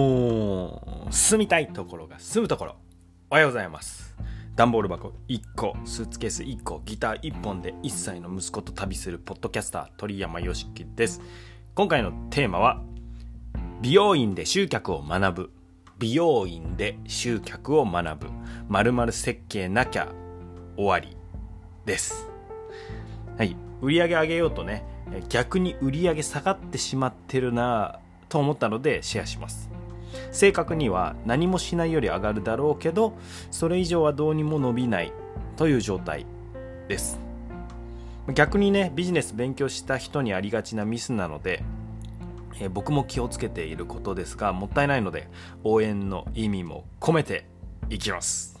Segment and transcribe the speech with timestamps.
[0.00, 2.76] もう住みたいところが住むところ。
[3.28, 4.16] おはようございます。
[4.56, 11.20] 段ボール箱1個スーツケース1個ギター1本で1歳の息子と旅するポッドキャスター鳥山よしきです。
[11.74, 12.80] 今回のテーマは
[13.82, 15.50] 美容院で集客を学ぶ。
[15.98, 18.30] 美容院で集客を学ぶ。
[18.70, 20.08] 〇〇設計なきゃ
[20.78, 21.14] 終わり
[21.84, 22.26] です。
[23.36, 23.54] はい。
[23.82, 24.82] 売り上げ上げようとね
[25.28, 27.98] 逆に売り上げ下がってしまってるな
[28.30, 29.68] と思ったのでシェアします。
[30.32, 33.14] 正確には何もしないより上がるだろうけど
[33.50, 35.12] それ以上はどうにも伸びない
[35.56, 36.26] という状態
[36.88, 37.18] です。
[38.34, 41.62] 逆にねビジネス勉強した人にありがちなミスなので、
[42.60, 45.28] えー、僕も気をつけていることですがもったいないので
[45.64, 47.46] 応援の意味も込めて
[47.88, 48.58] いきます。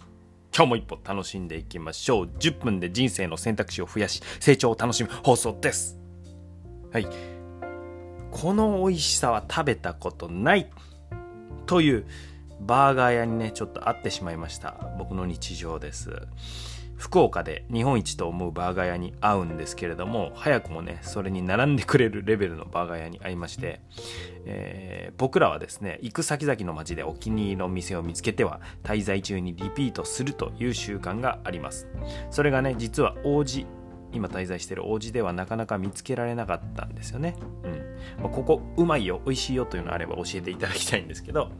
[0.52, 2.30] 今日も一歩楽しんでいきましょう。
[2.38, 5.98] 10分で人生の選択肢を増やし成長を楽しむ放送です。
[6.92, 7.06] はい。
[8.32, 10.70] この美味しさは食べたことない。
[11.70, 12.04] という
[12.58, 14.74] バーガー屋にねちょっと会ってしまいました。
[14.98, 16.10] 僕の日常です。
[16.96, 23.80] 福岡で日本一と思うバーガー屋に会うんですけれども早くもねそれに並んでくれるレベルのバーガー屋に会いまして、
[24.44, 31.86] えー、僕らはですね行く先々の街でお気に入りの店を見つけては滞在中にリピートするという習慣があります。
[32.30, 33.64] それがね実は王子
[34.12, 37.36] 今滞在している王子ではなかなか見つけられなかったんですよね。
[37.64, 37.90] うん
[38.22, 41.50] まあ、ここうまいよ美味しいよというのあれば教えていただきたいんですけど、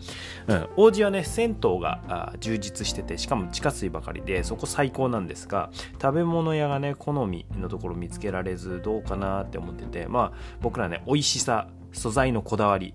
[0.47, 12.95] うん、王子はね銭湯が充実しててしかも地下水ばかりでそこ最高なんですが食べ物屋がね好みのところ見つけられずどうかなって思っててまあ僕らね美味しさ素材のこだわり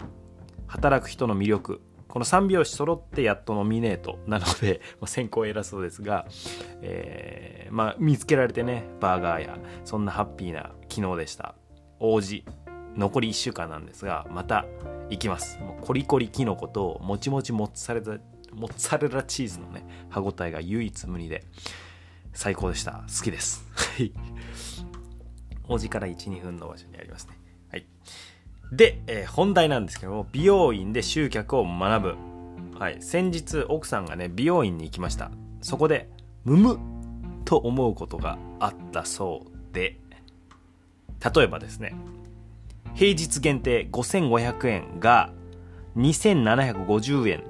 [0.68, 6.26] 働く人の魅力この3拍子揃ってやっとノミネートなので、 まあ、先行偉そうですが、
[6.82, 11.56] えー、まあ、見つけられてね、バーガーや、そんなハッピーな昨日でした。
[12.00, 12.44] 王子、
[12.96, 14.66] 残り1週間なんですが、また
[15.10, 15.60] 行きます。
[15.60, 18.20] もうコリコリキノコと、もちもちモッツァレラ、
[18.54, 21.44] モッツァレラチーズのね、歯ごたえが唯一無二で、
[22.34, 23.04] 最高でした。
[23.08, 23.66] 好きです。
[25.68, 27.40] 王子から1、2分の場所にありますね。
[27.72, 27.88] はい。
[28.72, 32.16] で、えー、本題なんですけども、美容院で集客を学ぶ。
[32.80, 32.98] はい。
[33.02, 35.32] 先日、奥さんがね、美容院に行きました。
[35.62, 36.10] そこで、
[36.44, 36.80] むむ
[37.46, 40.00] と思うことがあったそうで、
[41.36, 41.96] 例えばですね、
[42.94, 45.32] 平日限定5500円が
[45.98, 47.44] 2750円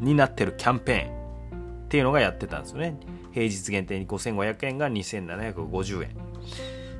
[0.00, 2.96] になってるキャンペーンっていうのがやってたんですよね。
[3.32, 6.10] 平日限定に5500円が2750円。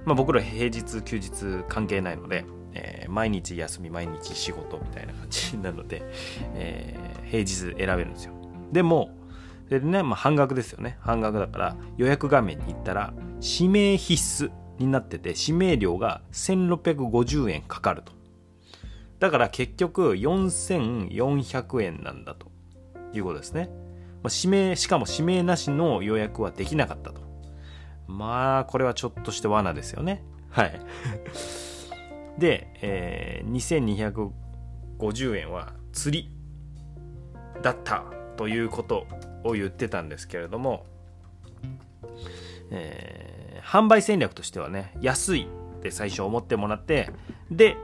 [0.04, 2.44] まあ僕ら平日休日関係ないので、
[2.76, 6.02] えー、毎日休み毎日仕事みたいな感じなので、
[6.54, 8.34] えー、平日選べるんですよ。
[8.72, 9.10] でも
[9.66, 10.98] それでね、まあ、半額ですよね。
[11.00, 18.12] 半額だから予約画面に行ったら指名必須になってて指名料が1650円かかると。
[19.18, 22.48] だから結局4400円なんだと
[23.14, 23.70] いうことですね、
[24.22, 27.22] まあ、指名しかも指名なしの予約はできなかったと。
[28.06, 30.22] まあこれはちょっとして罠ですよね。
[30.50, 30.80] はい。
[32.38, 34.32] で、えー、
[35.02, 36.30] 2250円は釣り
[37.62, 38.04] だった
[38.36, 39.06] ということ
[39.44, 40.86] を言ってたんですけれども、
[42.70, 45.48] えー、販売戦略としてはね安い
[45.78, 47.10] って最初思ってもらって
[47.50, 47.76] で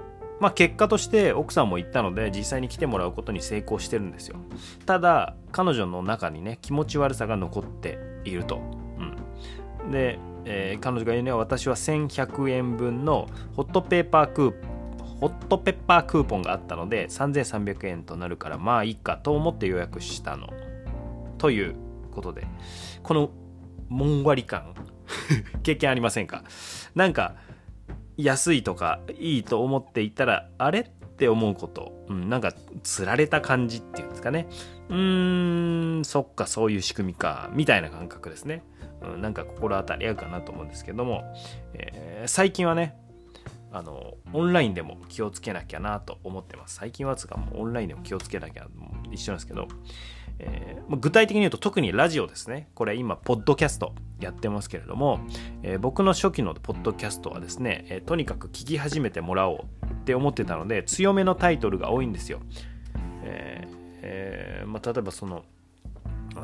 [0.42, 4.38] まあ、結果として奥さんも言ったので実際に来てもらうことに成功してるんですよ。
[4.86, 8.60] ただ彼女の中にね気持ち悪さが残っていると、
[9.84, 14.72] うん、でえー、彼女が言うには私は1100円分のホットペーパークー
[15.20, 20.48] ホットペッパークーポンがあったので3300円となるからまあいいかと思って予約したの。
[21.38, 21.76] という
[22.10, 22.46] ことで
[23.02, 23.30] この
[23.88, 24.74] もんわり感
[25.62, 26.42] 経験ありませんか？
[26.94, 27.36] なんか
[28.16, 34.48] 安いとかいいと思っていたらあれって思うこと、うん、なんかつられた感じっていうんですかね。
[34.88, 38.64] うーんそっかそういう仕組みかみたいな感覚ですね。
[39.04, 41.22] うん、なんか心当たり合うかなと思うんですけども、
[41.74, 42.96] えー、最近はね
[43.72, 46.76] あのオンラインでも気をつけなきゃなと思ってます。
[46.76, 48.68] 最近はつかもうオンラインでも気をつけなきゃ
[49.10, 49.66] 一緒なんですけど、
[50.38, 52.68] えー、具体的に言うと特にラジオですね。
[52.74, 55.20] これ今ポッドキャストやってますけれども、
[55.62, 59.58] えー、僕の初期のポッドキャストはですね、えー、とにかく聞き始めてもらおう
[59.90, 62.40] って思ってたので強めのタイトルが多いんですよ、
[63.24, 63.66] え
[64.02, 65.44] えー、まあ、例えばその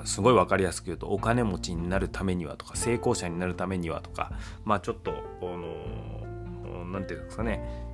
[0.04, 4.32] すごい分かりやすく言うとお金持ちになるためにはとか成功者になるためにはとか
[4.64, 7.88] まあちょっとあの何て言うんですかね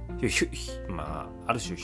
[0.88, 1.76] まあ、ある種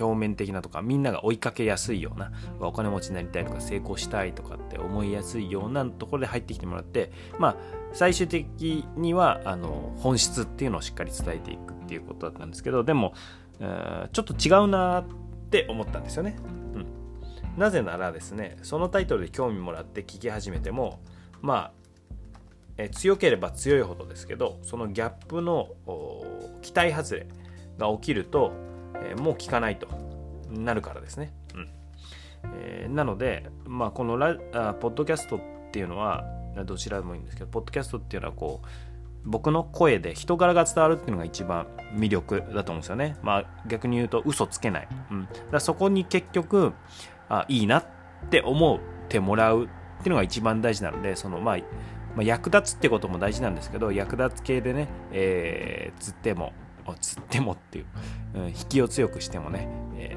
[0.00, 7.56] 表面的なとかみんなが追いかけやすいようなお金持ちになりたいとか成功したいとかって思いやすいようなところで入ってきてもらってまあ
[7.92, 13.14] 最終的にはあの本質っていうのをしっかり伝えていくっていうことだったんですけどでも、
[13.60, 15.04] え、ちょっと違うなっ
[15.50, 16.36] て思ったんですよね。
[16.74, 16.86] うん
[17.56, 21.00] なぜならですねそのタイトルで興味もらって聞き始めても
[21.40, 21.72] まあ
[22.76, 25.68] え強ければ強いほどですけどそのギャップの
[26.62, 27.26] 期待外れ
[27.78, 28.52] が起きると、
[28.96, 29.88] えー、もう聞かないと
[30.50, 31.32] なるからですね。
[31.54, 31.68] うん
[32.56, 35.40] えー、なので、まあ、このラあポッドキャストっ
[35.72, 36.24] ていうのは
[36.66, 38.66] どちらでもいいんですけどポッドキャストっていうのはこう
[39.24, 43.16] 僕の声で人柄が伝わるっていうのが一番魅力だと思うんですよね。
[43.22, 44.88] まあ逆に言うと嘘つけない。
[45.10, 46.74] うん、だそこに結局
[47.28, 47.84] あいいなっ
[48.30, 49.68] て思ってもらうっ
[50.02, 51.58] ていうのが一番大事なのでそのまあ
[52.14, 56.52] まあ、役立つってことも大事なんですけど役立つ系でね、えー、釣っても
[57.00, 57.86] 釣ってもっていう、
[58.34, 60.16] うん、引きを強くしてもね、え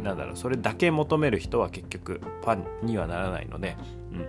[0.00, 3.76] ー、なんだろうそれだけ求める人は結局ファンにはならないので、
[4.12, 4.26] うん、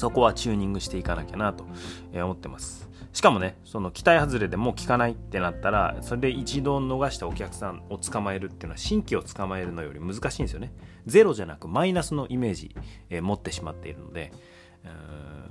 [0.00, 1.66] そこはチューニングしていかなきゃなと
[2.14, 2.88] 思ってます。
[3.12, 10.72] しかもねその期待外れでもう聞かないってなったらそれで一度逃したお客さんを捕まえるっていうのは新規を捕まえるのより難しいんですよね。
[11.06, 12.74] ゼロじゃなくマイナスのイメージ、
[13.10, 14.32] えー、持ってしまっているので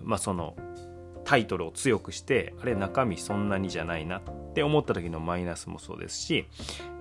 [0.01, 0.55] まあその
[1.25, 4.21] タイトルを強くしてあれ中身そんなにじゃないなっ
[4.55, 6.47] て思った時のマイナスもそうですし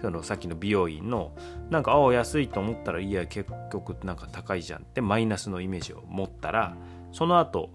[0.03, 1.35] そのさっきの美容院の
[1.71, 6.77] なんかああ安いと思ったらいや結局なんか高いじゃんってマイナスのイメージを持ったら
[7.12, 7.70] その後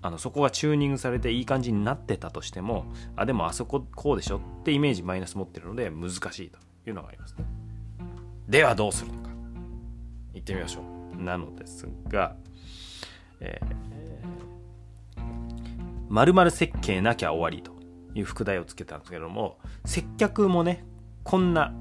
[0.00, 4.38] あのそこがチューニングされていい感じになってたとしてもあでもあそここうでしょ？
[4.38, 7.44] ってイメージマイナス持ってるので難しいというのがありますね。
[8.48, 9.30] ではどうするのか。
[10.34, 10.80] 行ってみましょ
[11.16, 11.22] う。
[11.22, 12.34] なのですが
[13.40, 13.60] え
[16.08, 17.72] 〇〇設計なきゃ終わりと
[18.14, 20.84] いう副題をつけたんですけども接客もね
[21.22, 21.72] こんな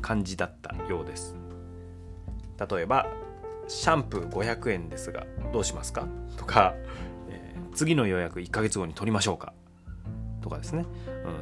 [0.00, 1.36] 感じだったようです。
[2.58, 3.06] 例えば
[3.68, 6.06] シャンプー500円ですがどうしますか？
[6.36, 6.74] とか、
[7.28, 9.52] えー、次の予約1ヶ月後に取りましょうか？
[10.40, 10.84] とかですね、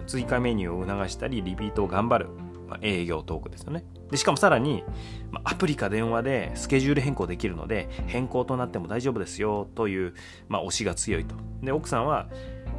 [0.00, 2.30] うん、追加メニューを促したりリピートを頑張る、
[2.68, 3.84] まあ、営業トークですよね。
[4.10, 4.82] でしかもさらに、
[5.30, 10.14] まあ、アプリか電話でスケジュール変更できるので変更となっても大丈夫ですよという、
[10.48, 11.34] まあ、推しが強いと。
[11.62, 12.28] で奥さんは、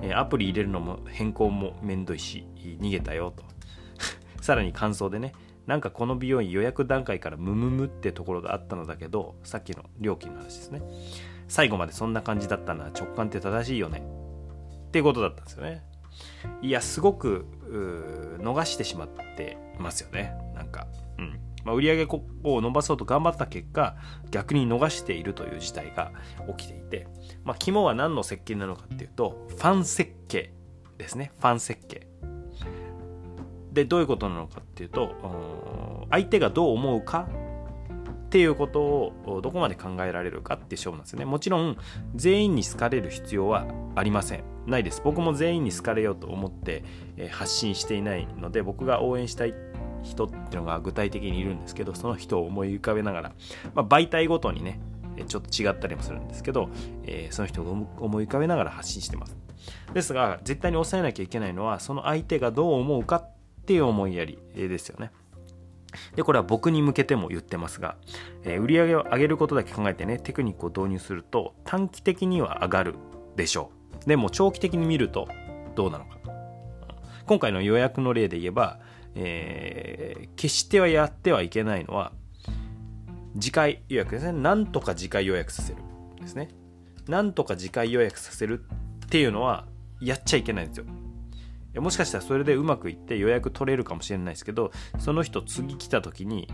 [0.02, 2.48] えアプリ入れるのも変更もめんどいし
[2.80, 3.44] 逃げたよと。
[4.42, 5.34] さらに感想でね
[5.68, 10.82] なんかこの美容院予約段階からムムムってところがあったのだけどさっきの料金の話ですね。
[11.48, 14.04] 最後までそんな感じだったのは直感って正しいよね。
[14.88, 15.84] っていうことだったんですよね。
[16.62, 17.46] いやすごく
[18.40, 20.34] 逃してしまってますよね。
[20.56, 21.40] なんかうん。
[21.64, 22.06] まあ、売上
[22.44, 23.96] を伸ばそうと頑張った結果
[24.30, 26.12] 逆に逃しているという事態が
[26.56, 27.08] 起きていて、
[27.44, 30.54] まあ、肝は何の設計なのかっていうとファン設計
[31.00, 31.32] ですね。
[31.40, 32.08] ファン設計。
[33.76, 37.28] でどういうことなのかっていうと相手がどう思うか
[38.08, 41.26] っていうことをどこまで考えられるかっていう勝負なんですね。
[41.26, 41.78] もちろん
[42.16, 44.44] 全員に好かれる必要はありません。
[44.66, 45.02] ないです。
[45.04, 46.84] 僕も全員に好かれようと思って
[47.32, 49.54] 発信していないので僕が応援したい
[50.04, 53.32] 人っていうのが具体的にいるんですけどその人を思い浮かべながら、
[53.74, 54.80] まあ、媒体ごとにね
[55.28, 56.70] ちょっと違ったりもするんですけど、
[57.04, 59.36] えー、その人を思い浮かべながら発信してます。
[59.94, 63.26] ですが絶対に抑えなきゃいけないのはその相手がどう思うか
[63.66, 65.12] っていう思いやりですよね
[66.16, 67.96] でこれは僕に向けても言ってますが、
[68.44, 72.96] えー、売上を上げることだけ考えてねテクニックを導入すると短期的には上がる
[73.36, 73.72] でしょ
[74.06, 75.28] うでも長期的に見ると
[75.76, 76.20] どうなのか
[77.26, 78.80] 今回の予約の例で言えば
[79.16, 82.12] えー、決してはやってはいけないのは、
[83.40, 84.34] 次回予約ですね。
[84.34, 85.80] なんとか次回予約させる。
[86.20, 86.50] ですね。
[87.08, 88.66] なんとか次回予約させる
[89.06, 89.66] っていうのは、
[90.02, 90.86] やっちゃいけないんですよ。
[91.80, 96.48] もしかしたらそれでうまくいって予約取れるかもしれないですけど、その人次来た時に、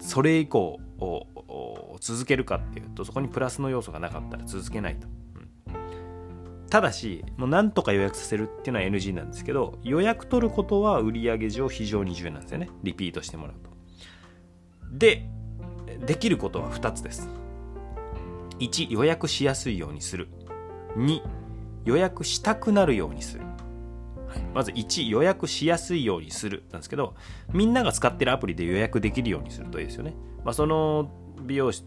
[0.00, 5.06] それ以降を続けるかっていうと、そこにプラスの要素がなかったら続けないと。
[5.06, 5.22] うん
[6.72, 12.70] ただし、もうなんとか予約させるっていうのは NG なんですけど、予約取ることは売上上非常に重要なんですよね。
[12.82, 13.70] リピートしてもらうと。
[14.90, 15.28] で、
[16.06, 17.28] できることは2つです。
[18.58, 20.28] 1、予約しやすいようにする。
[20.96, 21.20] 2、
[21.84, 23.44] 予約したくなるようにする。
[24.28, 27.14] はい、まず1、予約しやすいようにするなんですけど、
[27.52, 30.14] みんなが使ってるアプリで予約できるようにするといいですよね。
[30.44, 31.10] まあ、その
[31.42, 31.84] 美容師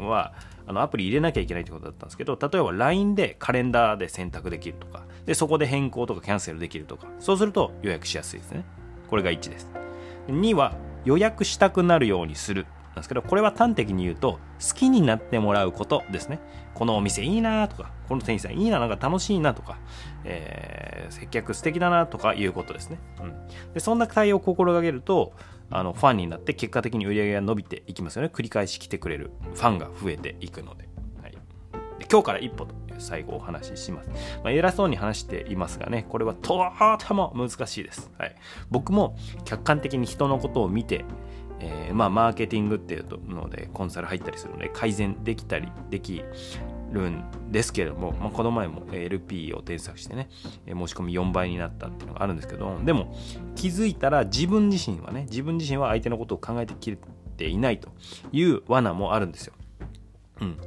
[0.00, 0.34] は、
[0.68, 8.64] あのアプリ入れなきゃいけないってことだったんですけど、例えば LINE でカレンダーで選択できるとか、で、そこで変更とかキャンセルできるとか、そうすると予約しやすいですね。
[9.08, 9.70] これが1です。
[10.28, 10.74] 2は
[11.04, 16.40] 予約したくなるようにするなんですけど、これは端的に言うと、好きになってもらうことですね。
[16.74, 19.78] このお店いいなとか、この店員さんいいな、なんか楽しいなとか、
[20.24, 22.98] えー、接客素敵だなとかいうことですね。
[23.20, 23.72] うん。
[23.74, 25.34] で、そんな対応を心がけると、
[25.70, 30.88] あのファンになって結果的に売り上げが伸びていきますよね繰り返し来てくれるファンが増えていくので,、
[31.20, 31.32] はい、
[31.98, 34.08] で今日から一歩と最後お話しします、
[34.42, 36.58] まあ、偉そうに話していますがねこれはと
[36.98, 38.34] ても難しいです、はい、
[38.70, 41.04] 僕も客観的に人のことを見て
[41.60, 46.22] えー、まあマーケティングっていうのでコンサル入ったりするので改善できたりでき
[46.92, 50.28] るんですけれども、まあ、この前も LP を添削してね
[50.66, 53.14] 申し込み4倍になったっていうのがあるんですけどでも
[53.54, 56.98] 気づいたら自分自身はね自分自身は相手のことを考えてきれ
[57.36, 57.88] ていないと
[58.32, 59.52] いう罠もあるんですよ。
[60.40, 60.58] うん、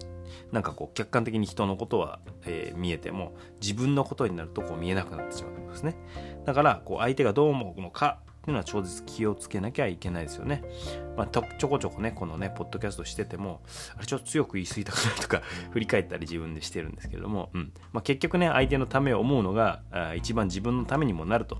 [0.52, 5.96] なんかこう客観的に人のことは、えー、見えても自分のことになるとこう見えなくなってしまうんですね
[6.46, 10.64] だからこう相手がどう思うのかっていうのは超絶気をつけなきゃいけないですよね。
[11.18, 13.62] まあ、ちょこちょこね、このね、ポッドキャストしてても、
[13.98, 15.42] あれちょっと強く言い過ぎたくないとか、
[15.72, 17.74] 振り返ったり自分でしてるんですけれども、うん。
[17.92, 21.58] まあ、結局ね、相手のためを思うのが、あ一番自分のためにもなると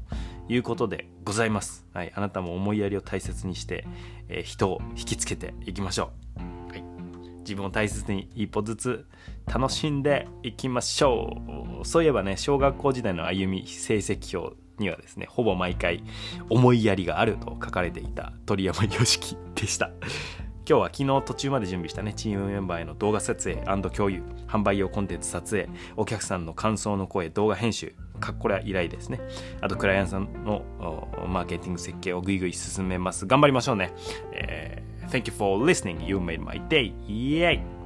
[0.48, 1.86] いうことでございます。
[1.94, 2.14] はい。
[2.16, 3.86] あなたも思いやりを大切にして、
[4.30, 6.72] えー、人を引きつけていきましょう。
[6.72, 6.84] はい。
[7.40, 9.06] 自分を大切に一歩ずつ
[9.46, 11.86] 楽しんでいきましょう。
[11.86, 16.04] そういえばね、小学校時代の歩み成績表にはですね、ほぼ毎回
[16.50, 19.92] 思いやりがあると書かれていた鳥山良樹でした。
[20.70, 23.60] 今日は昨日途中まで準備したね、チームメンバーへの動画撮影
[23.90, 25.68] 共有、販売用コンテンツ撮影、
[25.98, 29.20] お客さんの感想の声、動画編集、かっこれ依頼ですね。
[29.62, 30.64] あと、クライアントさんの
[31.28, 33.26] マーケティング設計をぐいぐい進めます。
[33.26, 33.92] 頑張りましょうね。
[34.32, 36.06] えー、Thank you for listening.
[36.06, 36.94] You made my day.
[37.08, 37.79] Yay!